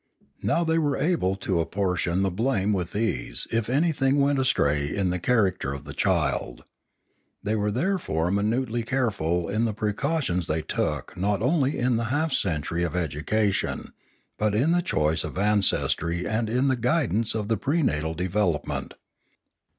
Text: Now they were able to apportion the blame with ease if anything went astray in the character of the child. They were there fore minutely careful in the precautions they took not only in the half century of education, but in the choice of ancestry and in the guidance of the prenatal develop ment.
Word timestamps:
Now 0.41 0.63
they 0.63 0.79
were 0.79 0.97
able 0.97 1.35
to 1.35 1.59
apportion 1.59 2.23
the 2.23 2.31
blame 2.31 2.73
with 2.73 2.95
ease 2.95 3.45
if 3.51 3.69
anything 3.69 4.19
went 4.19 4.39
astray 4.39 4.87
in 4.87 5.11
the 5.11 5.19
character 5.19 5.73
of 5.73 5.83
the 5.83 5.93
child. 5.93 6.63
They 7.43 7.55
were 7.55 7.69
there 7.69 7.99
fore 7.99 8.31
minutely 8.31 8.81
careful 8.81 9.47
in 9.47 9.65
the 9.65 9.75
precautions 9.75 10.47
they 10.47 10.63
took 10.63 11.15
not 11.15 11.43
only 11.43 11.77
in 11.77 11.97
the 11.97 12.05
half 12.05 12.33
century 12.33 12.81
of 12.81 12.95
education, 12.95 13.93
but 14.39 14.55
in 14.55 14.71
the 14.71 14.81
choice 14.81 15.23
of 15.23 15.37
ancestry 15.37 16.25
and 16.27 16.49
in 16.49 16.67
the 16.67 16.75
guidance 16.75 17.35
of 17.35 17.47
the 17.47 17.55
prenatal 17.57 18.15
develop 18.15 18.65
ment. 18.65 18.95